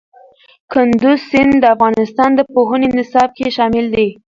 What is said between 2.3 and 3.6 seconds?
د پوهنې نصاب کې